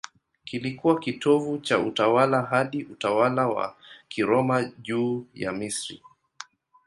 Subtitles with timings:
[0.43, 3.75] Kilikuwa kitovu cha utawala hadi utawala wa
[4.07, 6.01] Kiroma juu ya Misri.